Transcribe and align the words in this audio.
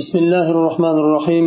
بسم 0.00 0.18
الله 0.18 0.46
الرحمن 0.54 0.96
الرحيم 1.04 1.46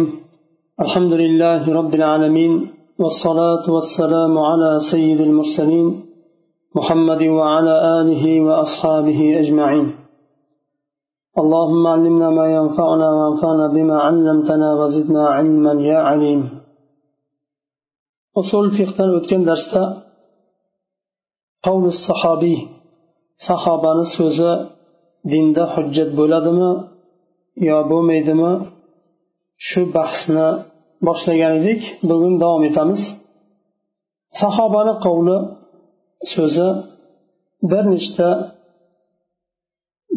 الحمد 0.83 1.13
لله 1.23 1.61
رب 1.79 1.93
العالمين 1.99 2.53
والصلاة 3.01 3.65
والسلام 3.75 4.33
على 4.49 4.71
سيد 4.91 5.19
المرسلين 5.21 5.87
محمد 6.77 7.21
وعلى 7.37 7.73
آله 7.99 8.23
وأصحابه 8.47 9.19
أجمعين 9.41 9.87
اللهم 11.41 11.83
علمنا 11.93 12.29
ما 12.39 12.45
ينفعنا 12.57 13.07
وانفعنا 13.17 13.65
بما 13.75 13.97
علمتنا 14.05 14.69
وزدنا 14.79 15.23
علما 15.35 15.73
يا 15.91 15.99
عليم 16.09 16.41
أصول 18.37 18.65
فقه 18.77 19.03
o'tgan 19.19 19.45
قول 21.67 21.83
الصحابي 21.95 22.57
sahobani 23.47 24.05
so'zi 24.17 24.51
dinda 25.31 25.63
hujjat 25.73 26.09
bo'ladimi? 26.19 26.98
yo 27.68 27.78
bo'lmaydimi 27.90 28.52
shu 29.68 29.80
bahsni 29.96 30.48
boshlagan 31.06 31.52
edik 31.60 31.80
bugun 32.10 32.34
davom 32.42 32.62
etamiz 32.70 33.02
sahobani 34.40 34.94
qovli 35.04 35.38
so'zi 36.34 36.68
bir 37.70 37.84
nechta 37.94 38.28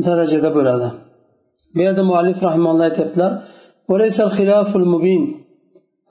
darajada 0.06 0.50
bo'ladi 0.58 0.88
bu 1.76 1.80
yerda 1.86 2.04
muallif 2.10 2.38
rahimalloh 2.48 2.86
aytyaptilar 2.90 3.34
وليس 3.92 4.18
الخلاف 4.28 4.70
المبين 4.82 5.24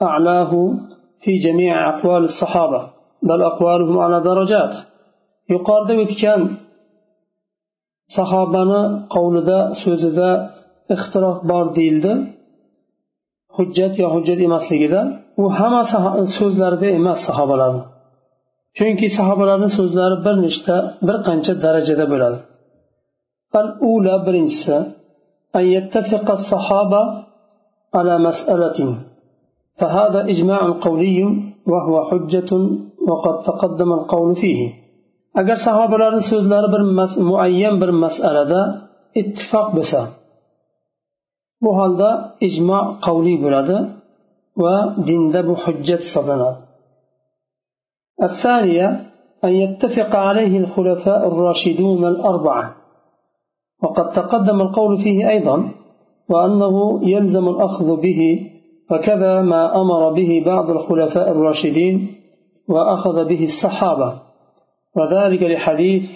أعلاه 0.09 0.51
في 1.23 1.31
جميع 1.45 1.73
أقوال 1.91 2.23
الصحابة 2.31 2.81
بل 3.29 3.39
أقوالهم 3.51 3.97
على 4.05 4.17
درجات 4.29 4.73
yuqorida 5.53 5.93
o'tgan 6.03 6.41
sahobani 8.17 8.81
qovlida 9.15 9.59
so'zida 9.83 10.29
ixtirof 10.95 11.37
bor 11.51 11.65
deyildi 11.77 12.11
hujjat 13.57 13.93
yo 14.01 14.07
hujjat 14.15 14.39
emasligida 14.47 15.01
u 15.41 15.45
hamma 15.57 15.81
so'zlarida 16.37 16.87
emas 16.99 17.19
sahobalarni 17.27 17.83
chunki 18.77 19.07
sahobalarni 19.17 19.69
so'zlari 19.77 20.17
bir 20.25 20.35
nechta 20.45 20.75
bir 21.07 21.17
qancha 21.27 21.53
darajada 21.65 22.05
bo'ladi 22.13 22.37
ula 23.91 24.15
birinchisi 24.25 24.75
أن 25.55 25.65
يتفق 25.75 26.31
الصحابة 26.31 27.01
على 27.95 28.19
مسألة 28.19 28.79
فهذا 29.79 30.29
إجماع 30.33 30.61
قولي 30.81 31.19
وهو 31.71 32.03
حجة 32.09 32.51
وقد 33.07 33.35
تقدم 33.43 33.93
القول 33.93 34.35
فيه 34.35 34.61
agar 35.41 35.57
sahobalarni 35.67 36.23
so'zlari 36.31 36.67
bir 36.73 36.81
muayyan 37.29 37.75
bir 37.81 37.91
masalada 38.03 38.61
ittifoq 39.21 39.67
bo'lsa 39.77 39.99
bu 41.62 41.70
holda 41.78 42.10
ijmo 42.48 42.80
qavliy 43.06 43.38
bo'ladi 43.44 43.78
va 44.62 44.76
dinda 45.08 45.40
bu 45.48 45.54
hujjat 45.64 46.00
hisoblanadi. 46.08 46.60
الثانية 48.28 48.88
أن 49.44 49.52
يتفق 49.62 50.16
عليه 50.16 50.58
الخلفاء 50.58 51.28
الراشدون 51.28 52.02
الأربعة 52.12 52.74
وقد 53.82 54.06
تقدم 54.12 54.60
القول 54.60 54.92
فيه 55.04 55.18
أيضا 55.28 55.56
وأنه 56.28 57.00
يلزم 57.02 57.48
الأخذ 57.48 58.00
به 58.00 58.20
وكذا 58.90 59.40
ما 59.40 59.80
أمر 59.82 60.12
به 60.12 60.42
بعض 60.46 60.70
الخلفاء 60.70 61.30
الراشدين 61.30 62.14
وأخذ 62.68 63.24
به 63.24 63.42
الصحابة 63.44 64.08
وذلك 64.96 65.42
لحديث 65.42 66.10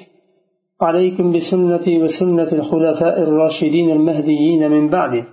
عليكم 0.81 1.33
بسنتي 1.33 2.03
وسنة 2.03 2.53
الخلفاء 2.53 3.23
الراشدين 3.23 3.91
المهديين 3.91 4.71
من 4.71 4.91
بعد 4.91 5.25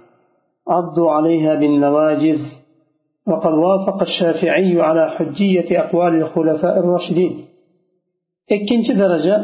عضوا 0.68 1.10
عليها 1.10 1.54
بالنواجذ 1.60 2.40
وقد 3.26 3.52
وافق 3.52 3.98
الشافعي 4.08 4.80
على 4.80 5.10
حجية 5.10 5.68
أقوال 5.82 6.12
الخلفاء 6.22 6.78
الراشدين 6.78 7.32
ikkinchi 8.56 8.92
daraja 9.02 9.36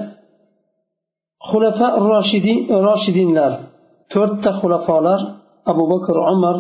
xulafa 1.49 1.89
roshidin 2.87 3.31
lar 3.39 3.53
to'rtta 4.13 4.51
xulafolar 4.61 5.21
abu 5.71 5.85
bakr 5.93 6.17
umar 6.35 6.57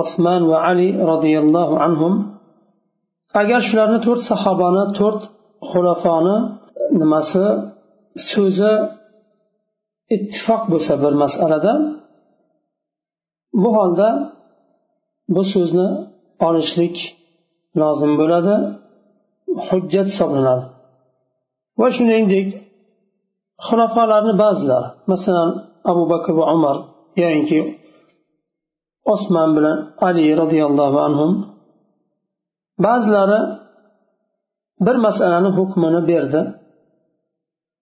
osmon 0.00 0.42
va 0.50 0.58
ali 0.70 0.88
roziyallohu 1.10 1.74
anhum 1.86 2.14
agar 3.40 3.60
shularni 3.68 3.98
to'rt 4.06 4.22
sahobani 4.30 4.84
to'rt 4.98 5.22
xulafoni 5.70 6.36
nimasi 7.00 7.44
so'zi 8.30 8.72
ittifoq 10.14 10.62
bo'lsa 10.72 10.94
bir 11.02 11.14
masalada 11.24 11.72
bu 13.61 13.69
holda 13.77 14.09
bu 15.35 15.41
so'zni 15.53 15.87
olishlik 16.47 16.97
lozim 17.79 18.11
bo'ladi 18.19 18.55
hujjat 19.67 20.07
hisoblanadi. 20.11 20.65
Va 21.79 21.87
shuningdek 21.95 22.47
xulofalarni 23.65 24.33
ba'zilari 24.43 24.87
masalan 25.11 25.49
abu 25.91 26.03
bakr 26.11 26.31
va 26.39 26.45
umar 26.55 26.77
yoinki 27.21 27.59
osmon 29.13 29.49
bilan 29.57 29.77
ali 30.07 30.25
roziyallohu 30.41 30.97
anhu 31.07 31.27
ba'zilari 32.85 33.39
bir 34.85 34.95
masalani 35.07 35.49
hukmini 35.57 36.01
berdi 36.11 36.41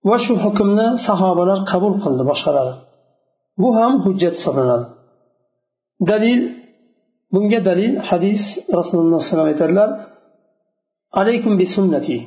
va 0.09 0.17
shu 0.25 0.33
hukmni 0.43 0.87
sahobalar 1.07 1.59
qabul 1.71 1.93
qildi 2.03 2.23
boshqalari 2.31 2.73
bu 3.61 3.69
ham 3.77 3.93
hujjat 4.05 4.33
hisoblanadi. 4.39 4.87
Dalil 6.11 6.41
bunga 7.33 7.59
dalil 7.69 7.93
hadis 8.09 8.43
rasululloh 8.77 9.19
alayhi 9.19 9.27
vasallam 9.29 9.49
aytadilar 9.53 9.89
alaykum 11.19 11.53
bi 11.59 11.65
sunnati 11.75 12.17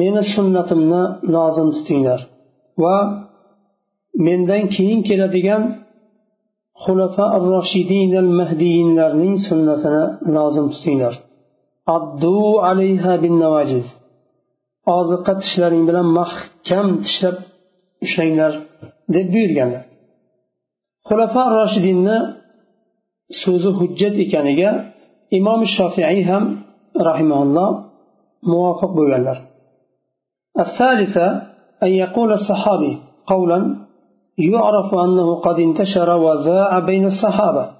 meni 0.00 0.22
sunnatimni 0.34 1.02
lozim 1.34 1.68
tutinglar 1.76 2.20
va 2.82 2.96
mendan 4.26 4.62
keyin 4.74 5.00
keladigan 5.08 5.62
xulafa 6.84 7.26
roshidin 7.52 8.10
al 8.22 8.30
mahdiyinlarning 8.40 9.34
sunnatini 9.48 10.04
lozim 10.36 10.66
tutinglar. 10.74 11.14
Abdu 11.96 12.36
alayha 12.68 13.12
bin 13.24 13.34
navajiz 13.44 13.86
oziqa 14.98 15.32
tishlaring 15.42 15.84
bilan 15.88 16.06
mahkam 16.18 16.86
tishlab 17.04 17.36
ushlanglar 18.04 18.52
deb 19.14 19.26
buyurganlar. 19.34 19.84
Xulafa 21.08 21.42
roshidinni 21.58 22.18
so'zi 23.42 23.70
hujjat 23.78 24.14
ekaniga 24.24 24.70
imom 25.38 25.60
shofiiy 25.76 26.20
ham 26.30 26.44
rahimaulloh 27.08 27.70
muvofiq 28.50 28.90
bo'lganlar 28.98 29.38
أن 31.82 31.88
يقول 31.88 32.32
الصحابي 32.32 32.92
قولا 33.26 33.76
يعرف 34.38 34.94
أنه 34.94 35.34
قد 35.34 35.58
انتشر 35.58 36.10
وذاع 36.16 36.78
بين 36.78 37.04
الصحابة 37.04 37.70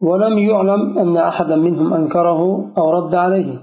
ولم 0.00 0.38
يعلم 0.38 0.98
أن 0.98 1.16
أحدا 1.16 1.56
منهم 1.56 1.94
أنكره 1.94 2.40
أو 2.78 2.90
رد 2.90 3.14
عليه 3.14 3.62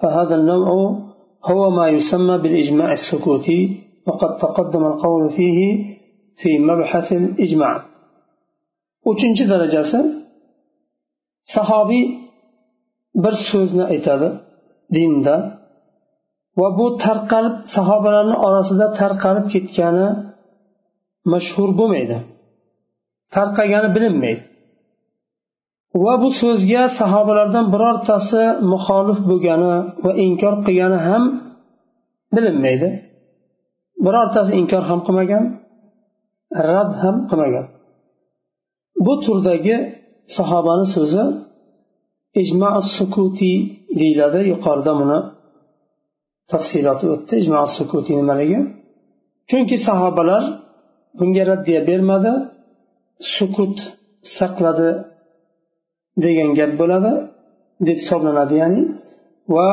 فهذا 0.00 0.34
النوع 0.34 0.98
هو 1.44 1.70
ما 1.70 1.88
يسمى 1.88 2.38
بالإجماع 2.38 2.92
السكوتي 2.92 3.80
وقد 4.06 4.36
تقدم 4.36 4.86
القول 4.86 5.30
فيه 5.30 5.58
في 6.36 6.58
مبحث 6.58 7.12
الإجماع. 7.12 7.82
uchinchi 9.06 9.44
darajasi 9.46 10.25
sahobiy 11.54 12.04
bir 13.24 13.34
so'zni 13.48 13.84
aytadi 13.92 14.28
dinda 14.96 15.36
va 16.60 16.68
bu 16.78 16.86
tarqalib 17.04 17.56
sahobalarni 17.76 18.36
orasida 18.46 18.86
tarqalib 19.00 19.46
ketgani 19.54 20.06
mashhur 21.32 21.70
bo'lmaydi. 21.78 22.16
Tarqagani 23.34 23.88
bilinmaydi. 23.96 24.42
Va 26.04 26.14
bu 26.22 26.28
so'zga 26.40 26.82
sahobalardan 27.00 27.66
birortasi 27.74 28.42
muxolif 28.72 29.18
bo'lgani 29.30 29.74
va 30.04 30.12
inkor 30.26 30.54
qilgani 30.66 30.98
ham 31.08 31.22
bilinmaydi. 32.36 32.88
Birortasi 34.06 34.52
inkor 34.60 34.82
ham 34.90 35.00
qilmagan 35.06 35.44
rad 36.70 36.90
ham 37.02 37.16
qilmagan. 37.30 37.66
Bu 39.06 39.14
turdagi 39.24 39.76
sahobani 40.35 40.85
so'zi 40.95 41.23
ijmo 42.41 42.69
sukuti 42.95 43.53
deyiladi 43.99 44.39
yuqorida 44.51 44.93
buni 44.99 45.19
tafsiloti 46.51 47.05
o'tdi 47.13 47.33
ijmo 47.41 47.61
sukuti 47.77 48.11
nimaligi 48.19 48.59
chunki 49.49 49.77
sahobalar 49.87 50.43
bunga 51.17 51.43
raddiya 51.51 51.81
bermadi 51.89 52.33
sukut 53.35 53.75
saqladi 54.37 54.89
degan 56.23 56.49
gap 56.57 56.71
bo'ladi 56.81 57.11
deb 57.87 57.97
hisoblanadi 58.01 58.55
ya'ni 58.61 58.81
va 59.55 59.67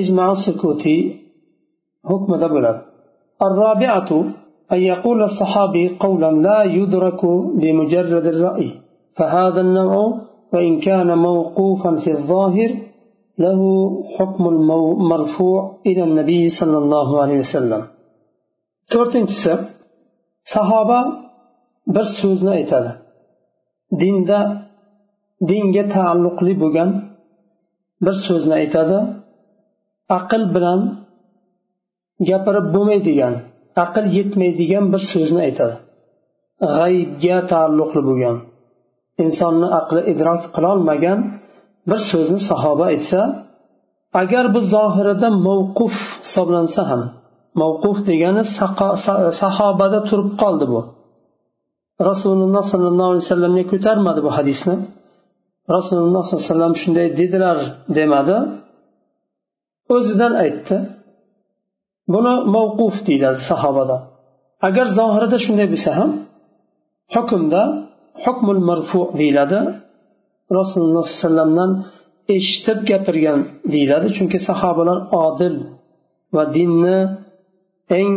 ijmo 0.00 0.26
sukuti 0.44 0.96
hukmida 2.10 2.48
bo'ladi 2.56 2.80
الرابعة 3.48 4.10
أن 4.72 4.80
يقول 4.92 5.18
الصحابي 5.22 5.84
قولا 6.04 6.30
لا 6.46 6.58
يدرك 6.78 7.20
بمجرد 7.60 8.26
الرأي 8.34 8.70
فهذا 9.17 9.61
النوع 9.61 9.95
وإن 10.53 10.73
كان 10.87 11.09
موقوفا 11.17 11.91
في 12.03 12.11
الظاهر 12.17 12.71
له 13.43 13.61
حكم 14.15 14.43
المرفوع 14.53 15.59
إلى 15.85 16.03
النبي 16.03 16.49
صلى 16.59 16.77
الله 16.77 17.21
عليه 17.21 17.37
وسلم. 17.39 17.81
تورتنجس 18.91 19.45
صحابة 20.53 20.99
بس 21.95 22.07
سوزنا 22.21 22.53
إتالة 22.61 22.93
دين 23.91 24.17
دا 24.29 24.39
دين 25.41 25.89
تعلق 25.89 26.43
لبغن 26.43 26.89
بس 28.01 28.17
سوزنا 28.27 28.63
إتالة 28.63 29.21
aql 30.17 30.43
bilan 30.55 30.81
gapirib 32.29 32.67
bo'lmaydigan 32.75 33.33
aql 33.83 34.05
yetmaydigan 34.17 34.85
bir 34.93 35.01
so'zni 35.11 35.41
aytadi 35.47 35.75
g'aybga 36.77 37.37
taalluqli 37.51 38.01
bo'lgan 38.09 38.37
insonni 39.23 39.67
aqli 39.79 40.01
idrok 40.11 40.41
qilolmagan 40.55 41.19
bir 41.89 41.99
so'zni 42.11 42.39
sahoba 42.49 42.83
aytsa 42.93 43.21
agar 44.21 44.45
bu 44.55 44.59
zohirida 44.73 45.29
mavquf 45.47 45.95
hisoblansa 46.25 46.81
ham 46.89 47.01
mavquf 47.61 47.97
degani 48.09 48.43
sahobada 49.41 49.99
turib 50.09 50.29
qoldi 50.41 50.65
bu. 50.73 50.81
Rasululloh 52.09 52.63
sollallohu 52.73 53.09
alayhi 53.11 53.25
vasallamga 53.25 53.63
ko'tarmadi 53.73 54.19
bu 54.27 54.31
hadisni. 54.37 54.75
Rasululloh 55.75 56.21
sollallohu 56.23 56.43
alayhi 56.43 56.53
vasallam 56.53 56.75
shunday 56.83 57.07
dedilar 57.19 57.57
demadi. 57.97 58.37
O'zidan 59.95 60.33
aytdi 60.43 60.75
buni 62.13 62.33
mavquf 62.55 62.95
deyiladi 63.07 63.41
sahobada 63.51 63.97
agar 64.67 64.85
zohirida 64.99 65.37
shunday 65.45 65.67
bo'lsa 65.73 65.91
ham 65.99 66.09
hukmda 67.15 67.61
hukmul 68.23 68.61
marfu 68.69 68.99
deyiladi. 69.19 69.59
Rasululloh 70.59 71.05
sollallohu 71.05 71.07
alayhi 71.07 71.21
vasallamdan 71.21 71.71
eshitib 72.35 72.79
gapirgan 72.89 73.39
deyiladi. 73.73 74.07
Chunki 74.17 74.37
sahobalar 74.49 74.99
odil 75.25 75.55
va 76.35 76.43
dinni 76.55 76.99
eng 77.99 78.13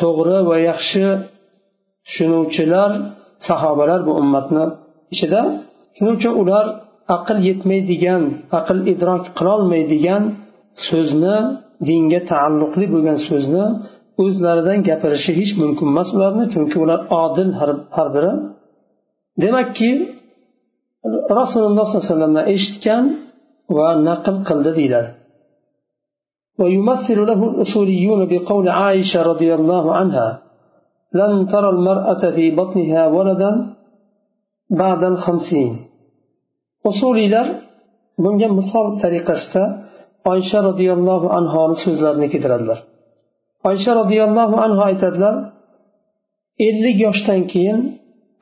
to'g'ri 0.00 0.38
va 0.48 0.56
yaxshi 0.70 1.04
tushunuvchilar 2.06 2.90
sahobalar 3.48 4.00
bu 4.06 4.12
ummatni 4.22 4.64
ichida. 5.14 5.40
Shuning 5.96 6.14
uchun 6.18 6.34
ular 6.42 6.66
aql 7.16 7.36
yetmaydigan 7.48 8.22
aql 8.58 8.78
idrok 8.92 9.22
qilolmaydigan 9.38 10.22
so'zni 10.88 11.36
dinga 11.88 12.20
taalluqli 12.30 12.86
bo'lgan 12.94 13.18
so'zni 13.28 13.64
o'zlaridan 14.22 14.78
gapirishi 14.88 15.32
hech 15.40 15.52
mumkin 15.62 15.86
emas 15.92 16.08
ularni. 16.16 16.44
Chunki 16.54 16.76
ular 16.84 17.00
odil 17.22 17.48
har 17.96 18.08
biri. 18.16 18.32
demakki 19.43 19.91
rasululloh 21.39 21.85
sollallohu 21.87 22.01
alayhi 22.01 22.11
vasallamdan 22.11 22.45
eshitgan 22.55 23.03
va 23.77 23.87
naql 24.07 24.35
qildi 24.49 24.71
deyiladi 24.79 25.11
ويمثل 26.61 27.19
له 27.29 27.39
الأصوليون 27.51 28.19
بقول 28.31 28.65
عائشة 28.69 29.19
رضي 29.31 29.49
الله 29.59 29.85
عنها 29.99 30.27
لن 31.19 31.33
ترى 31.53 31.69
المرأة 31.75 32.23
في 32.35 32.45
بطنها 32.59 33.03
ولدا 33.15 33.51
بعد 34.81 35.01
الخمسين 35.03 35.73
usuliylar 36.89 37.47
bunga 38.23 38.47
misol 38.59 38.87
tariqasida 39.03 39.63
oysha 40.31 40.59
roziyallohu 40.69 41.27
anhoni 41.39 41.75
so'zlarini 41.83 42.27
keltiradilar 42.33 42.79
oysha 43.69 43.91
roziyallohu 44.01 44.55
anhu 44.65 44.81
aytadilar 44.89 45.35
ellik 46.67 46.97
yoshdan 47.07 47.41
keyin 47.51 47.79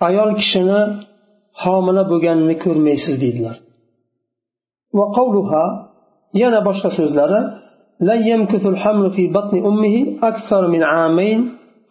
ayol 0.08 0.32
kishini 0.40 0.80
homila 1.64 2.04
bo'lganini 2.12 2.56
ko'rmaysiz 2.64 3.16
deydilar 3.24 3.56
yana 6.42 6.60
boshqa 6.68 6.90
so'zlari 7.00 7.42
لن 8.10 8.28
يمكث 8.28 8.64
الحمل 8.74 9.06
في 9.16 9.24
بطن 9.28 9.56
أمه 9.66 9.96
أكثر 10.24 10.68
من 10.68 10.84
عامين 10.84 11.40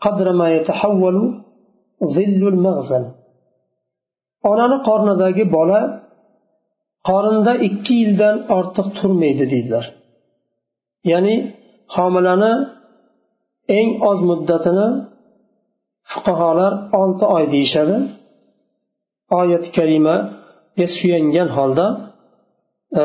قدر 0.00 0.32
ما 0.32 0.46
يتحول 0.56 1.16
ظل 2.14 2.42
المغزل 2.54 3.04
onani 4.50 4.76
qornidagi 4.88 5.44
bola 5.56 5.80
qorinda 7.08 7.52
ikki 7.68 7.94
yildan 8.02 8.36
ortiq 8.58 8.86
turmaydi 8.98 9.44
deydilar 9.52 9.84
ya'ni 11.12 11.34
homilani 11.94 12.52
eng 13.78 13.90
oz 14.10 14.18
muddatini 14.30 14.88
fuqarolar 16.11 16.73
olti 16.99 17.25
oy 17.35 17.43
deyishadi. 17.53 17.97
Oyati 19.39 19.69
karimaga 19.77 20.85
suyangan 20.97 21.49
holda 21.57 21.85
e, 23.01 23.03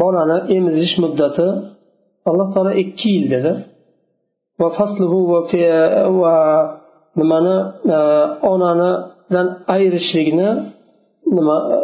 bolani 0.00 0.38
emizish 0.56 0.94
muddati 1.02 1.46
alloh 2.28 2.48
taolo 2.54 2.72
ikki 2.82 3.08
yil 3.14 3.26
dedi. 3.34 3.52
Va 4.60 4.68
fasluhu 4.78 5.18
va 6.22 6.36
nimani 7.20 7.56
e, 7.96 7.98
onanidan 8.52 9.46
ayirishlikni 9.74 10.48
nima 11.36 11.56
e, 11.76 11.78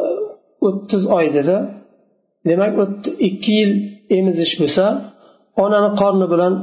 o'ttiz 0.66 1.02
oy 1.18 1.26
dedi. 1.36 1.56
Demak 2.48 2.72
ikki 3.28 3.52
yil 3.58 3.72
emizish 4.18 4.54
bo'lsa 4.60 4.84
onani 5.64 5.90
qorni 6.00 6.26
bilan 6.32 6.54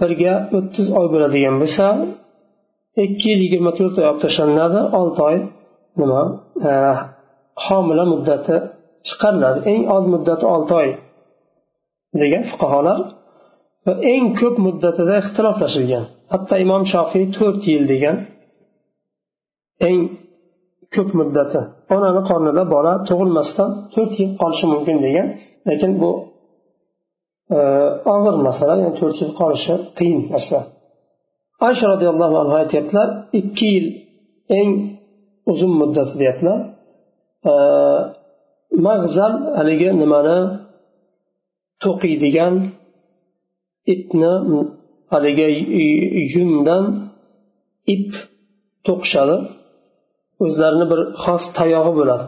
birga 0.00 0.34
o'ttiz 0.56 0.86
oy 0.98 1.06
bo'ladigan 1.14 1.56
bo'lsa 1.62 1.86
ikki 3.04 3.26
yil 3.32 3.40
yigirma 3.44 3.72
to'rt 3.78 3.94
oy 4.00 4.06
olib 4.10 4.20
tashlanadi 4.24 4.80
olti 5.00 5.20
oy 5.28 5.36
nima 6.00 6.22
e, 6.68 6.72
homila 7.66 8.04
muddati 8.12 8.54
chiqariladi. 9.08 9.58
Eng 9.72 9.82
oz 9.96 10.04
muddati 10.14 10.44
olti 10.54 10.72
oy 10.82 10.88
degan 12.22 12.42
fuqarolar 12.50 12.98
va 13.86 13.94
eng 14.12 14.24
ko'p 14.40 14.56
muddatida 14.66 15.14
ixtiloflashilgan. 15.22 16.04
Hatto 16.32 16.54
imom 16.64 16.82
shofiy 16.92 17.24
to'rt 17.36 17.62
yil 17.70 17.84
degan 17.92 18.16
eng 19.88 20.00
ko'p 20.94 21.10
muddati. 21.20 21.60
Onani 21.94 22.22
qornida 22.30 22.62
bola 22.74 22.92
tug'ilmasdan 23.08 23.70
to'rt 23.94 24.14
yil 24.20 24.30
qolishi 24.40 24.66
mumkin 24.74 24.96
degan 25.06 25.26
lekin 25.68 25.92
bu 26.02 26.10
og'ir 28.14 28.36
masala 28.48 28.74
yani 28.82 28.94
to'rt 29.00 29.16
yil 29.22 29.32
qolishi 29.40 29.74
qiyin 29.98 30.20
narsa. 30.32 30.58
Oysha 31.66 31.86
roziyallohu 31.92 32.36
anhu 32.42 32.54
aytyaptilar 32.62 33.08
ikki 33.40 33.66
yil 33.74 33.86
eng 34.58 34.72
uzun 35.50 35.72
muddat 35.80 36.10
deyaptilar. 36.20 36.58
Mag'zal 38.86 39.34
haligi 39.58 39.90
nimani 40.02 40.38
to'qiydigan 41.84 42.54
ipni 43.94 44.32
haligi 45.12 45.48
yundan 46.34 46.84
ip 47.94 48.10
to'qishadi. 48.86 49.36
O'zlarini 50.44 50.86
bir 50.92 51.00
xos 51.22 51.44
tayog'i 51.58 51.92
bo'ladi. 51.98 52.26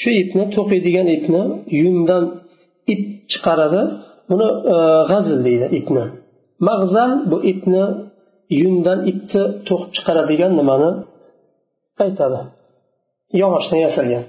Shu 0.00 0.10
ipni 0.22 0.44
to'qiydigan 0.56 1.06
ipni 1.16 1.42
yundan 1.80 2.24
ip 2.92 3.02
chiqaradi. 3.30 3.82
Buni 4.32 4.48
e, 4.74 4.76
g'azl 5.10 5.38
deydi 5.46 5.66
ipni 5.78 6.04
mag'zal 6.68 7.10
bu 7.30 7.36
ipni 7.52 7.84
yundan 8.60 8.98
ipni 9.10 9.42
to'qib 9.68 9.90
chiqaradigan 9.96 10.52
nimani 10.60 10.90
aytadi. 12.04 12.40
Yog'ochdan 13.42 13.80
yasalgan. 13.86 14.24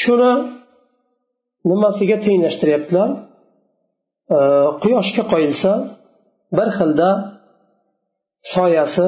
Shuni 0.00 0.32
nimasiga 1.70 2.16
tenglashtiryaptilar? 2.26 3.10
E, 4.36 4.38
quyoshga 4.82 5.24
qo'yilsa 5.32 5.70
bir 6.56 6.68
xilda 6.76 7.08
soyasi 8.54 9.06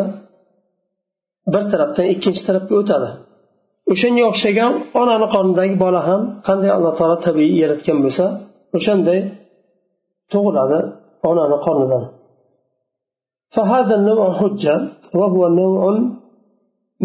bir 1.52 1.62
tarafdan 1.72 2.06
ikkinchi 2.14 2.42
tarafga 2.48 2.74
o'tadi. 2.82 3.10
O'shanga 3.92 4.24
o'xshagan 4.30 4.72
onani 5.00 5.26
qornidagi 5.34 5.74
bola 5.84 6.00
ham 6.08 6.22
qanday 6.46 6.70
alloh 6.76 6.92
taolo 6.98 7.16
tabiiy 7.26 7.52
yaratgan 7.62 7.98
bo'lsa 8.04 8.24
o'shanday 8.76 9.20
tug'iladi 10.33 10.79
onani 11.29 11.57
qornidan 11.67 12.05
فهذا 13.55 13.93
النوع 13.99 14.21
حجة 14.39 14.75
وهو 15.19 15.41
نوع 15.61 15.81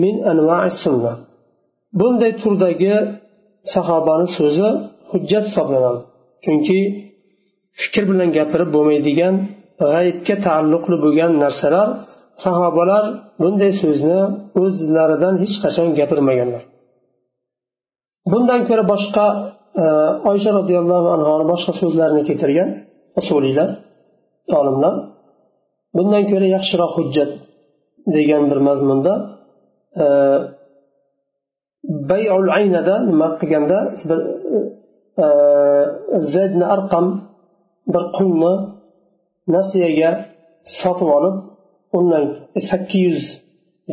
من 0.02 0.14
أنواع 0.33 0.62
السنة 0.73 1.12
bunday 2.00 2.33
turdagi 2.42 2.94
sahobani 3.75 4.26
so'zi 4.38 4.68
hujjat 5.11 5.44
hisoblanadi 5.49 6.00
chunki 6.44 6.78
fikr 7.80 8.02
bilan 8.11 8.28
gapirib 8.38 8.68
bo'lmaydigan 8.76 9.35
g'aybga 9.92 10.37
taalluqli 10.47 10.97
bo'lgan 11.04 11.33
narsalar 11.44 11.88
sahobalar 12.44 13.04
bunday 13.42 13.73
so'zni 13.83 14.21
o'zlaridan 14.62 15.35
hech 15.42 15.56
qachon 15.64 15.88
gapirmaganlar 15.99 16.62
bundan 18.33 18.61
ko'ra 18.68 18.85
boshqa 18.92 19.26
e, 19.83 19.85
oysha 20.30 20.50
roziyallohu 20.59 21.09
anhoni 21.16 21.44
boshqa 21.52 21.73
so'zlarini 21.80 22.23
keltirgan 22.28 22.68
Usuliylar 23.20 23.70
olimlar. 24.60 24.96
Bundan 25.96 26.24
ko'ra 26.32 26.48
yaxshiroq 26.56 26.92
hujjat 26.98 27.32
degan 28.16 28.44
bir 28.51 28.60
mazmunda 28.68 29.13
e, 30.04 30.06
bayul 32.10 32.48
aynada 32.58 32.96
nima 33.10 33.28
qilganda 33.39 33.80
e, 35.25 35.28
zaydni 36.34 36.66
arqam 36.75 37.08
bir 37.94 38.04
qulni 38.18 38.54
nasiyaga 39.56 40.12
sotib 40.82 41.10
olib 41.18 41.36
undan 41.98 42.25
sakkiz 42.72 43.01
yuz 43.08 43.22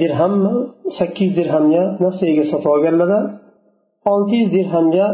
dirhammi 0.01 0.55
sakkiz 0.99 1.29
yuz 1.29 1.37
dirhamga 1.41 1.83
nasiyaga 2.05 2.45
sotib 2.53 2.71
olganlarda 2.75 3.21
olti 4.13 4.35
yuz 4.41 4.51
dirhamga 4.57 5.07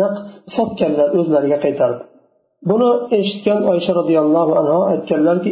naqd 0.00 0.26
sotganlar 0.56 1.08
o'zlariga 1.18 1.58
qaytardi. 1.64 2.02
buni 2.69 2.89
eshitgan 3.19 3.59
oysha 3.71 3.91
roziyallohu 3.99 4.51
anhu 4.61 4.79
aytganlarki 4.93 5.49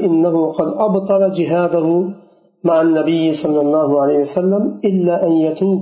مع 2.69 2.77
النبي 2.87 3.23
صلى 3.41 3.59
الله 3.65 3.89
عليه 4.01 4.19
وسلم 4.25 4.63
إلا 4.89 5.15
أن 5.27 5.31
يتوب 5.47 5.81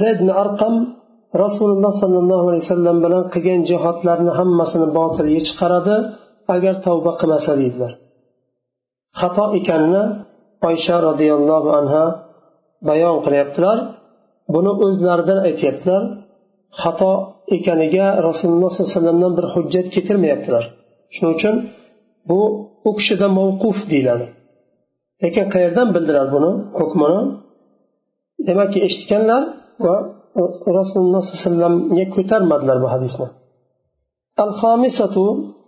زيد 0.00 0.18
بن 0.22 0.30
أرقم 0.42 0.74
rasululloh 1.44 1.92
sollallohu 2.02 2.44
alayhi 2.50 2.64
vasallam 2.66 2.96
bilan 3.04 3.24
qilgan 3.34 3.60
jihodlarni 3.70 4.32
hammasini 4.38 4.88
botilga 4.98 5.40
chiqaradi 5.48 5.96
agar 6.54 6.74
tavba 6.86 7.12
qilmasa 7.20 7.52
deydilar 7.60 7.92
xato 9.20 9.44
ekanini 9.58 10.02
oysha 10.68 10.96
roziyallohu 11.08 11.68
anha 11.80 12.04
bayon 12.88 13.16
qilyaptilar 13.24 13.76
buni 14.54 14.72
o'zlaridan 14.86 15.38
aytyaptilar 15.48 16.02
xato 16.82 17.12
ekaniga 17.55 18.05
rasululloh 18.27 18.69
sollallohu 18.71 18.89
alayhi 18.89 18.97
vasallamdan 18.97 19.33
bir 19.37 19.45
hujjat 19.55 19.87
keltirmayaptilar 19.95 20.63
shuning 21.15 21.33
uchun 21.37 21.55
bu 22.29 22.39
u 22.87 22.91
kishida 22.97 23.27
mavquf 23.39 23.77
deyiladi 23.91 24.25
lekin 25.23 25.45
qayerdan 25.53 25.87
bildilar 25.95 26.27
buni 26.35 26.51
hukmini 26.79 27.21
demakki 28.47 28.79
eshitganlar 28.87 29.41
va 29.85 29.95
rasululloh 30.79 31.21
sollallohu 31.23 31.41
alayhi 31.41 31.43
vasallamga 31.43 32.05
ko'tarmadilar 32.15 32.77
bu 32.83 32.87
hadisni 32.93 33.27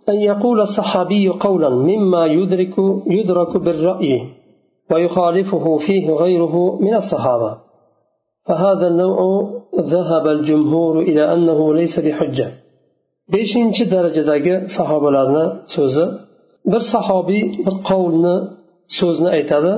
أن 0.08 0.20
يقول 0.20 0.60
الصحابي 0.60 1.28
قولا 1.28 1.70
مما 1.70 2.26
يدرك 2.26 2.74
يدرك 3.06 3.56
بالرأي 3.56 4.12
ويخالفه 4.92 5.78
فيه 5.78 6.10
غيره 6.10 6.78
من 6.80 6.94
الصحابة 6.94 7.58
فهذا 8.46 8.86
النوع 8.86 9.18
ذهب 9.93 10.25
الجمهور 10.35 10.93
إلى 11.09 11.23
أنه 11.33 11.59
ليس 11.79 11.95
بحجة 12.05 12.47
beshinchi 13.33 13.83
darajadagi 13.93 14.53
sahobalarni 14.77 15.45
so'zi 15.75 16.05
bir 16.71 16.81
sahobiy 16.93 17.43
bir 17.65 17.75
qovulni 17.89 18.35
so'zni 18.99 19.29
aytadi 19.37 19.73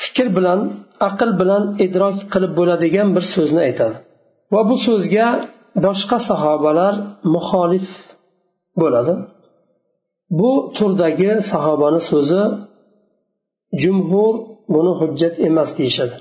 fikr 0.00 0.26
bilan 0.36 0.60
aql 1.08 1.30
bilan 1.40 1.62
idrok 1.86 2.16
qilib 2.32 2.52
bo'ladigan 2.58 3.08
bir 3.16 3.24
so'zni 3.34 3.60
aytadi 3.68 3.96
va 4.52 4.60
bu 4.70 4.76
so'zga 4.86 5.28
boshqa 5.86 6.18
sahobalar 6.30 6.94
muxolif 7.34 7.88
bo'ladi 8.80 9.14
bu 10.38 10.52
turdagi 10.76 11.30
sahobani 11.52 12.00
so'zi 12.10 12.42
jumhur 13.82 14.34
buni 14.74 14.92
hujjat 15.00 15.34
emas 15.48 15.70
deyishadi 15.78 16.16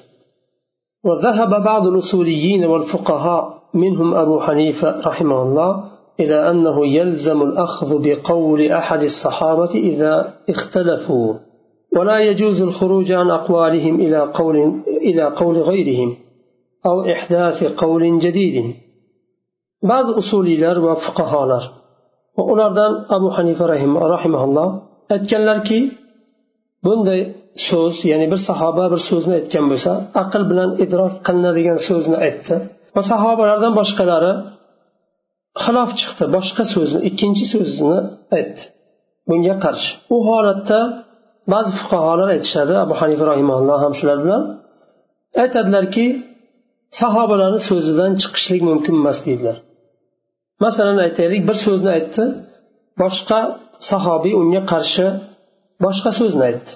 وذهب 1.06 1.62
بعض 1.64 1.86
الأصوليين 1.86 2.64
والفقهاء 2.64 3.62
منهم 3.75 4.14
أبو 4.14 4.40
حنيفة 4.40 5.00
رحمه 5.08 5.42
الله 5.42 5.84
إلى 6.20 6.50
أنه 6.50 6.86
يلزم 6.86 7.42
الأخذ 7.42 7.90
بقول 8.04 8.72
أحد 8.72 9.02
الصحابة 9.02 9.70
إذا 9.75 10.34
اختلفوا. 10.48 11.34
ولا 11.96 12.18
يجوز 12.18 12.62
الخروج 12.62 13.12
عن 13.12 13.30
أقوالهم 13.30 13.94
إلى 14.00 14.18
قول 14.34 14.82
إلى 14.86 15.22
قول 15.22 15.56
غيرهم 15.58 16.16
أو 16.86 17.04
إحداث 17.12 17.64
قول 17.64 18.18
جديد. 18.18 18.75
بعض 19.82 20.04
أصوليلر 20.04 20.84
وفقهاء 20.84 21.60
ulardan 22.36 23.06
abu 23.08 23.28
hanifa 23.36 23.64
rahimaulloh 23.68 24.68
aytganlarki 25.14 25.78
bunday 26.84 27.20
so'z 27.68 27.96
ya'ni 28.10 28.26
bir 28.32 28.40
sahoba 28.48 28.84
bir 28.92 29.00
so'zni 29.08 29.34
aytgan 29.40 29.64
bo'lsa 29.72 29.92
aql 30.22 30.42
bilan 30.50 30.70
idrok 30.84 31.14
qilinadigan 31.26 31.78
so'zni 31.88 32.16
aytdi. 32.26 32.54
Va 32.96 33.02
sahobalardan 33.10 33.72
boshqalari 33.80 34.32
xilof 35.64 35.90
chiqdi 36.00 36.25
boshqa 36.36 36.64
so'zni 36.75 37.00
ikkinchi 37.08 37.44
so'zni 37.54 37.98
aytdi 38.38 38.62
bunga 39.28 39.54
qarshi. 39.64 39.90
U 40.14 40.16
holatda 40.28 40.80
ba'zi 41.52 41.70
fuqarolar 41.80 42.28
aytishadi 42.36 42.75
abu 42.84 42.94
hanifa 43.00 43.25
rahimalloh 43.32 43.78
ham 43.84 43.92
shular 43.98 44.18
bilan. 44.25 44.42
Aytadilarki 45.42 46.06
sahobalarni 47.00 47.60
so'zidan 47.70 48.12
chiqishlik 48.22 48.62
mumkin 48.70 48.94
emas 49.00 49.18
deydilar. 49.26 49.56
Masalan 50.64 50.98
aytaylik 51.06 51.42
bir 51.48 51.56
so'zni 51.66 51.90
aytdi 51.98 52.25
boshqa 53.02 53.40
sahobiy 53.90 54.34
unga 54.40 54.62
qarshi 54.72 55.06
boshqa 55.84 56.10
so'zni 56.20 56.44
aytdi. 56.50 56.72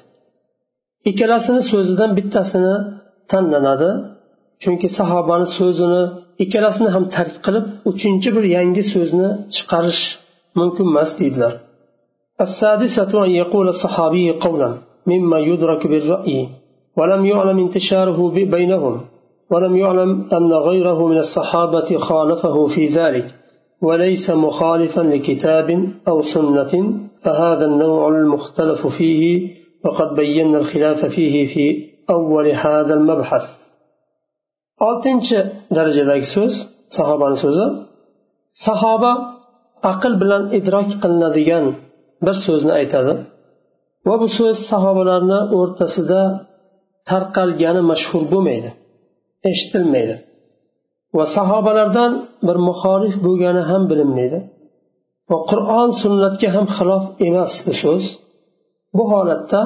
Ikkalasini 1.08 1.62
so'zidan 1.70 2.10
bittasini 2.18 2.74
tanlanadi. 3.30 3.90
Chunki 4.62 4.88
sahobani 4.98 5.48
so'zini 5.58 6.02
ikkalasini 6.44 6.88
ham 6.94 7.04
tark 7.14 7.34
qilib 7.46 7.64
uchinchi 7.90 8.28
bir 8.36 8.44
yangi 8.56 8.82
so'zni 8.92 9.28
chiqarish 9.54 10.02
mumkin 10.58 10.86
emas 10.92 11.10
deydilar. 11.20 11.54
السادسة 12.46 13.24
أن 13.24 13.30
يقول 13.30 13.68
الصحابي 13.68 14.30
قولا 14.44 14.70
مما 15.06 15.38
يدرك 15.38 15.86
بالرأي 15.86 16.48
ولم 16.98 17.26
يعلم 17.26 17.58
انتشاره 17.58 18.18
بينهم 18.56 19.00
ولم 19.50 19.76
يعلم 19.76 20.10
أن 20.32 20.52
غيره 20.52 21.08
من 21.08 21.18
الصحابة 21.18 21.96
خالفه 21.96 22.66
في 22.66 22.86
ذلك 22.86 23.26
وليس 23.82 24.30
مخالفا 24.30 25.00
لكتاب 25.00 25.68
أو 26.08 26.22
سنة 26.34 26.72
فهذا 27.22 27.64
النوع 27.64 28.08
المختلف 28.08 28.86
فيه 28.86 29.59
وقد 29.85 30.09
بينا 30.21 30.57
الخلاف 30.63 31.05
فيه 31.15 31.35
في 31.53 31.65
أول 32.15 32.47
هذا 32.65 32.93
المبحث 32.99 33.45
oltinchi 34.89 35.37
darajadagi 35.75 36.27
so'z 36.35 36.53
sahobani 36.97 37.37
so'zi 37.43 37.65
sahoba 38.65 39.11
aql 39.91 40.13
bilan 40.21 40.43
idrok 40.57 40.89
qilinadigan 41.01 41.65
bir 42.25 42.35
so'zni 42.45 42.73
aytadi 42.79 43.13
va 44.07 44.15
bu 44.21 44.27
so'z 44.37 44.57
sahobalarni 44.71 45.39
o'rtasida 45.59 46.21
tarqalgani 47.09 47.81
mashhur 47.91 48.23
bo'lmaydi 48.33 48.69
eshitilmaydi 49.51 50.15
va 51.17 51.25
sahobalardan 51.37 52.11
bir 52.47 52.57
muxolif 52.69 53.15
bo'lgani 53.25 53.61
ham 53.69 53.81
bilinmaydi 53.91 54.39
va 55.29 55.37
qur'on 55.51 55.89
sunnatga 56.01 56.47
ham 56.55 56.65
xilof 56.77 57.03
emas 57.27 57.53
bu 57.65 57.73
so'z 57.83 58.03
bu 58.97 59.03
holatda 59.11 59.61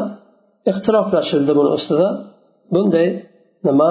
ixtiloflashildi 0.72 1.52
buni 1.60 1.70
ustida 1.78 2.08
bunday 2.74 3.08
nima 3.68 3.90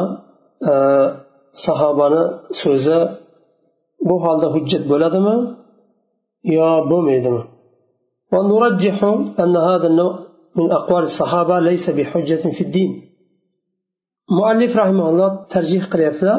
sahobani 1.64 2.22
so'zi 2.62 2.98
bu 4.08 4.16
holda 4.24 4.46
hujjat 4.54 4.84
bo'ladimi 4.92 5.36
yo 6.56 6.68
bo'lmaydimi 6.90 7.42
ونرجح 8.34 8.98
أن 9.42 9.54
هذا 9.68 9.86
النوع 9.92 10.14
من 10.58 10.66
أقوال 10.78 11.04
الصحابة 11.10 11.54
ليس 11.68 11.84
بحجة 11.98 12.42
في 12.56 12.62
الدين 12.66 12.90
مؤلف 14.38 14.72
رحمه 14.82 15.06
الله 15.10 15.28
ترجيح 15.54 15.82
قريتلا 15.92 16.34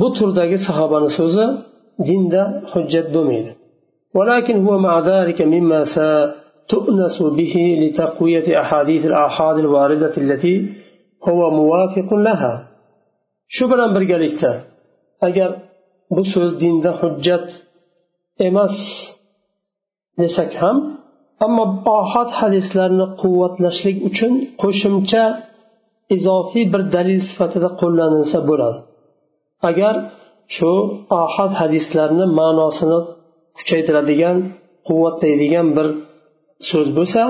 bu 0.00 0.08
turdagi 0.18 0.58
sahobani 0.66 1.08
so'zi 1.18 1.46
dinda 2.08 2.42
hujjat 2.72 3.06
bo'lmaydi 3.14 3.52
ولكن 4.18 4.56
هو 4.66 4.74
مع 4.86 4.94
ذلك 5.10 5.38
مما 5.54 5.80
ستؤنس 6.68 7.16
به 7.38 7.54
لتقوية 7.82 8.46
أحاديث 8.62 9.02
الآحاد 9.10 9.56
الواردة 9.64 10.14
التي 10.22 10.54
هو 11.28 11.40
موافق 11.60 12.08
لها 12.14 12.54
shu 13.54 13.64
bilan 13.70 13.90
birgalikda 13.96 14.50
agar 15.28 15.50
bu 16.14 16.22
so'z 16.34 16.52
dinda 16.62 16.90
hujjat 17.00 17.46
emas 18.48 18.76
desak 20.20 20.50
ham 20.62 20.76
ammo 21.46 21.64
ohod 21.98 22.30
hadislarni 22.40 23.06
quvvatlashlik 23.22 23.96
uchun 24.08 24.32
qo'shimcha 24.62 25.24
izofiy 26.16 26.64
bir 26.72 26.82
dalil 26.94 27.20
sifatida 27.28 27.68
qo'llanilsa 27.80 28.38
bo'ladi 28.48 28.78
agar 29.70 29.94
shu 30.56 30.72
ohod 31.22 31.52
hadislarni 31.60 32.26
ma'nosini 32.40 33.00
kuchaytiradigan 33.58 34.36
quvvatlaydigan 34.88 35.66
bir 35.76 35.86
so'z 36.68 36.88
bo'lsa 36.98 37.22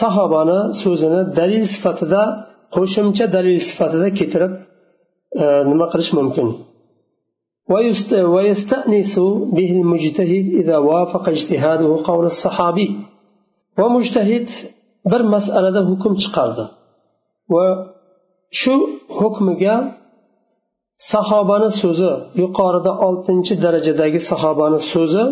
sahobani 0.00 0.58
so'zini 0.82 1.20
dalil 1.38 1.64
sifatida 1.74 2.22
qo'shimcha 2.76 3.24
dalil 3.36 3.58
sifatida 3.68 4.08
keltirib 4.18 4.52
nima 5.70 5.86
qilish 5.92 6.12
mumkin 6.20 6.48
ويستأنس 8.34 9.14
به 9.56 9.70
المجتهد 9.80 10.46
إذا 10.60 10.76
وافق 10.90 11.24
اجتهاده 11.36 11.90
قول 12.08 12.24
الصحابي 12.34 12.88
ومجتهد 13.78 14.48
bir 15.12 15.22
masalada 15.34 15.80
hukm 15.90 16.12
chiqardi 16.22 16.64
va 17.54 17.66
shu 18.60 18.74
hukmiga 19.18 19.76
sahobani 21.12 21.70
so'zi 21.82 22.10
yuqorida 22.42 22.92
oltinchi 23.06 23.54
darajadagi 23.64 24.20
sahobani 24.30 24.80
so'zi 24.92 25.24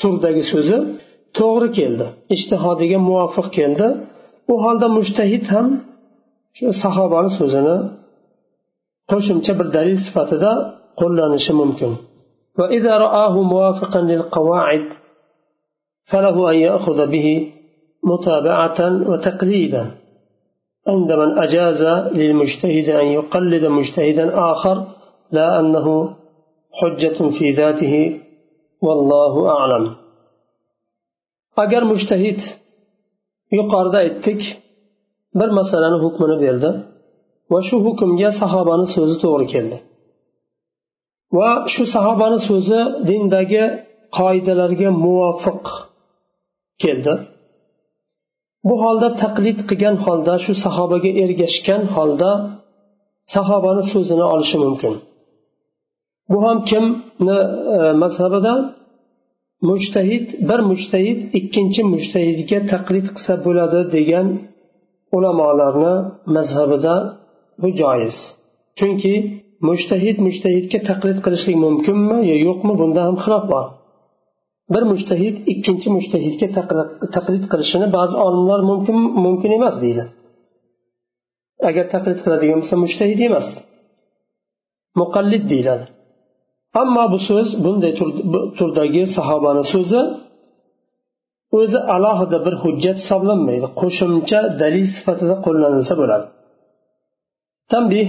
turdagi 0.00 0.42
so'zi 0.52 0.76
to'g'ri 1.37 1.69
keldi 1.77 2.05
ishtihodiga 2.35 2.99
muvofiq 3.07 3.47
keldi 3.57 3.87
u 4.51 4.55
holda 4.63 4.87
mushtahid 4.97 5.43
ham 5.53 5.67
shu 6.57 6.65
sahobani 6.83 7.31
so'zini 7.39 7.77
qo'shimcha 9.11 9.53
bir 9.59 9.67
dalil 9.75 9.97
sifatida 10.05 10.51
qo'llanishi 10.99 11.53
mumkin 11.61 11.93
وإذا 12.59 12.93
رآه 13.05 13.41
موافقا 13.53 14.01
للقواعد 14.01 14.83
فله 16.11 16.51
أن 16.51 16.55
يأخذ 16.55 17.07
به 17.13 17.27
متابعة 18.03 18.79
وتقليدا 19.09 19.83
عند 20.87 21.11
من 21.11 21.29
أجاز 21.45 21.81
للمجتهد 22.19 22.89
أن 22.89 23.05
يقلد 23.05 23.65
مجتهدا 23.65 24.25
آخر 24.51 24.77
لا 25.31 25.59
أنه 25.59 26.15
حجة 26.79 27.29
في 27.37 27.49
ذاته 27.49 28.19
والله 28.81 29.33
أعلم 29.49 29.95
agar 31.63 31.83
mushtahid 31.91 32.39
yuqorida 33.57 33.97
aytdik 34.05 34.41
bir 35.39 35.49
masalani 35.59 35.97
hukmini 36.03 36.37
berdi 36.45 36.69
va 37.51 37.59
shu 37.67 37.75
hukmga 37.85 38.29
sahobani 38.41 38.87
so'zi 38.95 39.15
to'g'ri 39.23 39.47
keldi. 39.53 39.77
Va 41.37 41.49
shu 41.73 41.83
sahobani 41.95 42.39
so'zi 42.49 42.79
dindagi 43.07 43.63
qoidalarga 44.17 44.89
muvofiq 45.03 45.65
keldi. 46.83 47.13
Bu 48.67 48.75
holda 48.83 49.07
taqlid 49.23 49.59
qilgan 49.69 49.95
holda 50.05 50.33
shu 50.45 50.53
sahobaga 50.65 51.11
ergashgan 51.23 51.83
holda 51.95 52.31
sahobani 53.35 53.83
so'zini 53.91 54.25
olishi 54.33 54.57
mumkin. 54.65 54.93
Bu 56.31 56.37
ham 56.45 56.57
kimni 56.69 57.37
e, 57.75 57.77
mazhabida? 58.03 58.53
Mujtahid 59.67 60.25
bir 60.49 60.59
mujtahid 60.71 61.19
ikkinchi 61.39 61.81
mujtahidga 61.93 62.59
taqlid 62.73 63.07
qilsa 63.15 63.33
bo'ladi 63.45 63.81
degan 63.95 64.27
ulamolarni 65.17 65.93
mazhabida 66.35 66.95
bu 67.61 67.69
joiz. 67.81 68.17
Chunki 68.79 69.13
mujtahid 69.69 70.17
mujtahidga 70.27 70.79
taqlid 70.89 71.19
qilishlik 71.25 71.57
mumkinmi 71.65 72.17
yo 72.31 72.35
yo'qmi 72.47 72.73
bunda 72.81 73.01
ham 73.07 73.15
xilof 73.23 73.45
bor. 73.53 73.65
Bir 74.73 74.83
mujtahid 74.91 75.35
ikkinchi 75.53 75.87
mujtahidga 75.97 76.47
taqlid 77.15 77.43
qilishini 77.51 77.87
ba'zi 77.97 78.15
olimlar 78.25 78.59
mumkin 78.71 78.97
mumkin 79.25 79.51
emas 79.59 79.75
deydi. 79.83 80.03
Agar 81.69 81.85
taqlid 81.93 82.19
qiladigan 82.23 82.59
bo'lsa 82.61 82.75
mujtahid 82.85 83.19
emas. 83.29 83.47
Muqallid 85.01 85.43
deyiladi. 85.51 85.85
Ammo 86.81 87.03
bu 87.11 87.19
so'z 87.29 87.49
bunday 87.65 87.93
turdagi 88.57 89.03
sahobani 89.15 89.63
so'zi 89.73 90.01
o'zi 91.59 91.79
alohida 91.95 92.37
bir 92.45 92.55
hujjat 92.63 92.97
hisoblanmaydi. 93.03 93.67
Qo'shimcha 93.81 94.39
dalil 94.61 94.85
sifatida 94.95 95.35
qo'llanilsa 95.45 95.93
bo'ladi. 96.01 96.25
Tanbih 97.73 98.07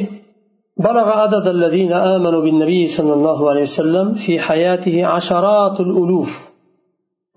بلغ 0.86 1.08
عدد 1.22 1.46
الذين 1.56 1.92
آمنوا 1.92 2.42
بالنبي 2.46 2.86
صلى 2.96 3.12
الله 3.18 3.50
عليه 3.50 3.62
وسلم 3.62 4.06
في 4.14 4.40
حياته 4.40 5.06
عشرات 5.06 5.80
الألوف 5.80 6.50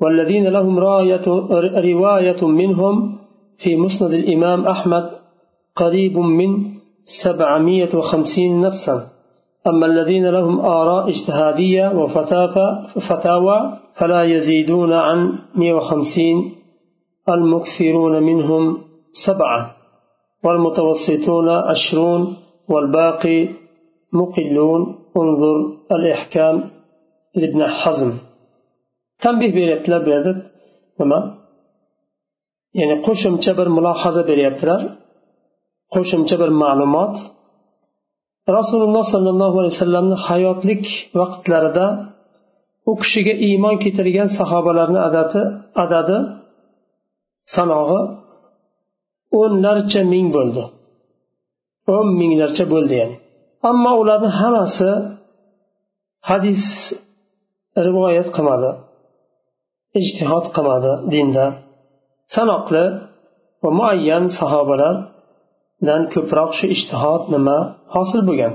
والذين 0.01 0.45
لهم 0.47 0.79
راية 0.79 1.25
رواية 1.89 2.47
منهم 2.47 2.95
في 3.57 3.75
مسند 3.75 4.13
الإمام 4.13 4.67
أحمد 4.67 5.09
قريب 5.75 6.17
من 6.17 6.51
سبعمية 7.23 7.89
وخمسين 7.93 8.61
نفسا 8.61 9.12
أما 9.70 9.86
الذين 9.86 10.25
لهم 10.38 10.60
آراء 10.60 11.10
اجتهادية 11.10 11.86
وفتاوى 12.95 13.58
فلا 13.99 14.23
يزيدون 14.23 14.93
عن 14.93 15.39
150 15.56 16.52
المكثرون 17.30 18.23
منهم 18.23 18.63
سبعة 19.28 19.76
والمتوسطون 20.43 21.49
عشرون 21.49 22.21
والباقي 22.69 23.49
مقلون. 24.13 24.82
انظر 25.17 25.58
الإحكام 25.91 26.56
لابن 27.36 27.62
حزم. 27.67 28.12
تنبيه 29.23 29.52
beryaptilar 29.58 30.06
bu 30.06 30.10
yerda 30.10 30.34
nima 30.99 31.19
ya'ni 32.80 32.95
qo'shimcha 33.08 33.52
bir 33.60 33.67
mulohaza 33.78 34.23
beryaptilar 34.30 34.82
qo'shimcha 35.93 36.36
bir 36.41 36.49
rasululloh 38.58 39.03
sollallohu 39.13 39.56
alayhi 39.60 39.75
vasallamni 39.75 40.17
hayotlik 40.27 40.84
vaqtlarida 41.19 41.86
u 42.89 42.93
kishiga 43.01 43.34
iymon 43.47 43.75
keltirgan 43.84 44.29
sahobalarni 44.39 44.99
adadi 45.10 45.41
adadi 45.84 46.17
sanog'i 47.56 48.01
o'nlarcha 49.39 50.01
ming 50.13 50.27
bo'ldi. 50.36 50.63
O'n 51.95 52.08
minglarcha 52.19 52.65
bo'ldi 52.73 52.93
ya'ni. 53.01 53.15
Ammo 53.69 53.91
ularni 54.01 54.29
hammasi 54.39 54.89
hadis 56.29 56.63
rivoyat 57.88 58.27
qilmadi 58.36 58.71
ijtihod 59.99 60.45
qilmadi 60.56 60.91
dinda. 61.13 61.45
Sanoqli 62.36 62.86
va 63.63 63.69
muayyan 63.79 64.23
sahobalar 64.39 64.95
dan 65.88 66.02
ko'proq 66.13 66.52
shu 66.60 66.65
ishtihod 66.76 67.24
nima 67.34 67.58
hosil 67.96 68.22
bo'lgan. 68.30 68.54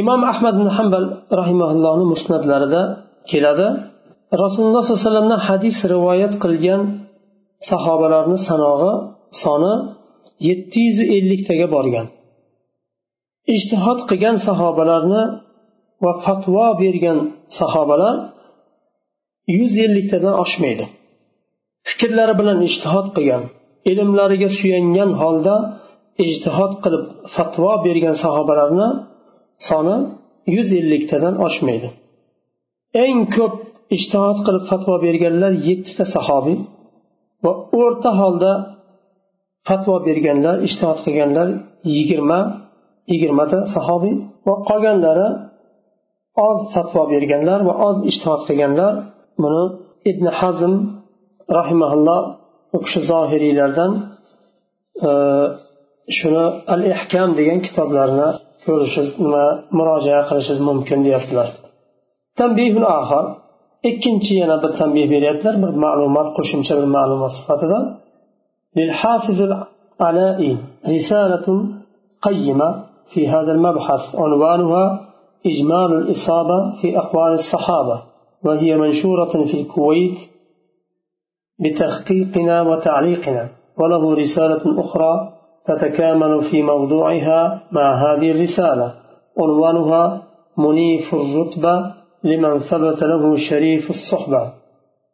Imom 0.00 0.20
ahmad 0.32 0.54
ibn 0.58 0.68
hambal 0.76 1.04
rahimaullohni 1.40 2.06
musnatlarida 2.12 2.82
keladi 3.30 3.68
rasululloh 4.42 4.82
sollallohu 4.84 5.00
alayhi 5.00 5.08
vasallamdan 5.08 5.42
hadis 5.48 5.76
rivoyat 5.94 6.32
qilgan 6.44 6.82
sahobalarni 7.70 8.38
sanog'i 8.48 8.92
soni 9.42 9.74
yetti 10.48 10.78
yuz 10.86 10.98
elliktaga 11.16 11.66
borgan. 11.74 12.06
Ijtihod 13.54 13.98
qilgan 14.08 14.36
sahobalarni 14.46 15.22
va 16.04 16.12
fatvo 16.24 16.66
bergan 16.82 17.18
sahobalar 17.58 18.14
yuz 19.58 19.72
elliktadan 19.86 20.34
oshmaydi. 20.44 20.84
Fikrlari 21.88 22.34
bilan 22.40 22.58
ijtihod 22.68 23.06
qilgan 23.16 23.42
ilmlariga 23.90 24.48
suyangan 24.58 25.10
holda 25.22 25.54
ijtihod 26.24 26.72
qilib 26.84 27.04
fatvo 27.34 27.70
bergan 27.86 28.16
sahobalarni 28.24 28.88
soni 29.68 29.96
yuz 30.54 30.68
elliktadan 30.80 31.34
oshmaydi. 31.46 31.88
Eng 33.04 33.20
ko'p 33.36 33.54
ijtihod 33.96 34.38
qilib 34.46 34.64
fatvo 34.70 34.94
berganlar 35.06 35.52
yettita 35.68 36.04
sahobiy 36.14 36.58
va 37.44 37.52
o'rta 37.80 38.10
holda 38.20 38.52
fatvo 39.68 39.96
berganlar 40.08 40.56
ijtihod 40.66 40.98
qilganlar 41.04 41.48
yigirma 41.94 42.40
yigirmata 43.12 43.58
sahobiy 43.74 44.14
va 44.46 44.54
qolganlari 44.68 45.28
oz 46.48 46.60
fatvo 46.74 47.02
berganlar 47.12 47.58
va 47.68 47.74
oz 47.88 47.96
ijtihod 48.10 48.42
qilganlar. 48.48 48.92
Buni 49.42 49.64
ibn 50.10 50.26
hazm 50.38 50.74
rahimaulloh 51.58 52.20
u 52.76 52.78
kishi 52.84 53.00
zohiriylardan 53.10 53.92
e, 55.08 55.10
shuni 56.18 56.44
al 56.74 56.82
ehkam 56.94 57.28
degan 57.38 57.58
kitoblarni 57.66 58.28
ko'rishingiz 58.66 59.10
murojaat 59.78 60.24
qilishingiz 60.30 60.60
mumkin 60.68 60.98
deyaptilar 61.06 61.48
ikkinchi 63.90 64.32
yana 64.42 64.56
bir 64.62 64.70
tanbeh 64.80 65.04
beryaptilar 65.14 65.54
bir 65.64 65.72
ma'lumot 65.84 66.28
qo'shimcha 66.36 66.74
bir 66.80 66.88
ma'lumot 66.96 67.32
sifatida 67.38 67.78
للحافظ 68.78 69.38
العلائي 69.48 70.52
رسالة 70.94 71.46
قيمة 72.26 72.84
في 73.12 73.28
هذا 73.28 73.52
المبحث 73.56 74.02
عنوانها 74.22 74.84
إجمال 75.46 75.90
الإصابة 76.00 76.58
في 76.82 76.98
أقوال 76.98 77.32
الصحابة 77.32 77.96
وهي 78.44 78.76
منشورة 78.76 79.44
في 79.50 79.60
الكويت 79.60 80.18
بتحقيقنا 81.62 82.62
وتعليقنا 82.62 83.48
وله 83.78 84.14
رسالة 84.14 84.80
أخرى 84.80 85.32
تتكامل 85.68 86.50
في 86.50 86.62
موضوعها 86.62 87.62
مع 87.72 87.86
هذه 88.04 88.30
الرسالة. 88.30 88.94
عنوانها 89.38 90.22
منيف 90.58 91.14
الرتبة 91.14 91.94
لمن 92.24 92.58
ثبت 92.58 93.02
له 93.02 93.36
شريف 93.50 93.90
الصحبة. 93.90 94.52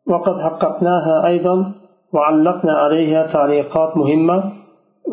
وقد 0.06 0.40
حققناها 0.40 1.26
أيضا 1.26 1.74
وعلقنا 2.14 2.72
عليها 2.72 3.32
تعليقات 3.32 3.96
مهمة 3.96 4.52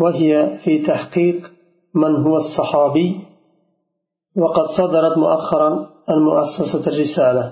وهي 0.01 0.57
في 0.63 0.79
تحقيق 0.79 1.51
من 1.95 2.15
هو 2.15 2.35
الصحابي. 2.35 3.19
وقد 4.37 4.65
صدرت 4.77 5.17
مؤخرا 5.17 5.89
المؤسسة 6.09 6.91
الرسالة. 6.91 7.51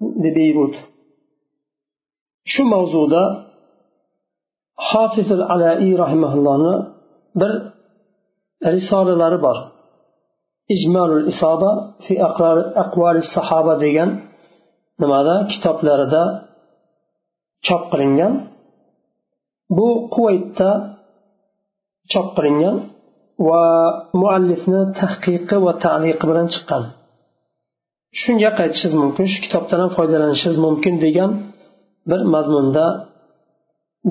ببيروت 0.00 0.74
شو 2.44 2.64
موضوع 2.64 3.44
حافظ 4.78 5.32
العلائي 5.32 5.94
رحمه 5.94 6.34
الله. 6.34 6.97
Bir 7.40 7.52
risolalari 8.74 9.38
bor. 9.46 9.56
Ijmalul 10.74 11.24
isoba 11.32 11.70
fi 12.04 12.14
aqvali 12.84 13.22
sahoba 13.34 13.74
degan 13.84 14.10
nimada? 15.00 15.34
Kitoblarida 15.52 16.22
chop 17.66 17.82
qilingan. 17.92 18.32
Bu 19.76 19.88
quvaytda 20.14 20.70
chop 22.12 22.28
qilingan 22.36 22.76
va 23.48 23.62
muallifni 24.20 24.82
tahqiqi 25.00 25.56
va 25.64 25.72
taliqi 25.84 26.24
bilan 26.30 26.46
chiqqan. 26.54 26.82
Shunga 28.20 28.50
qaytishingiz 28.58 28.94
mumkin 29.02 29.26
shu 29.32 29.38
kitobdan 29.44 29.78
ham 29.82 29.90
foydalanishingiz 29.96 30.58
mumkin 30.66 30.94
degan 31.04 31.30
bir 32.10 32.20
mazmunda 32.34 32.84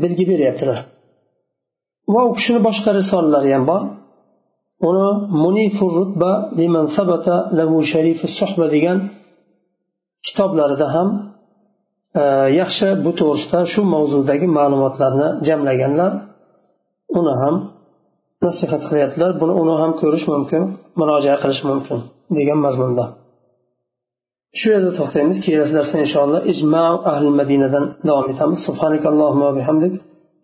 belgi 0.01 0.25
beryaptilar. 0.31 0.79
Va 2.13 2.21
u 2.29 2.31
kishini 2.37 2.59
boshqa 2.67 2.89
risolalari 2.99 3.51
ham 3.55 3.63
bor. 3.71 3.81
Uni 4.89 5.07
munifur 5.43 5.91
rutba 5.99 6.31
liman 6.59 6.85
sabata 6.95 7.35
lahu 7.57 7.75
sharifi 7.91 8.27
suhba 8.39 8.65
degan 8.75 8.97
kitoblarida 10.25 10.87
ham 10.95 11.07
e, 12.21 12.23
yaxshi 12.59 12.87
bu 13.03 13.11
to'g'risida 13.19 13.59
shu 13.73 13.81
mavzudagi 13.93 14.47
ma'lumotlarni 14.57 15.27
jamlaganlar. 15.47 16.11
Uni 17.19 17.33
ham 17.41 17.55
nasihat 18.45 18.81
qilyaptilar. 18.89 19.31
Buni 19.41 19.53
uni 19.61 19.75
ham 19.81 19.91
ko'rish 20.01 20.25
mumkin 20.33 20.63
murojaat 20.99 21.39
qilish 21.43 21.63
mumkin 21.69 21.99
degan 22.37 22.59
mazmunda. 22.65 23.05
Shu 24.59 24.67
yerda 24.73 24.91
to'xtaymiz. 24.99 25.37
Kelasi 25.45 25.73
darsda 25.77 25.97
inshaalloh 26.05 26.41
ijma 26.51 26.83
ahli 27.11 27.29
madinadan 27.39 27.85
davom 28.07 28.25
etamiz. 28.33 28.59
Subhanakallohumma 28.67 29.49
bihamdik. 29.57 29.93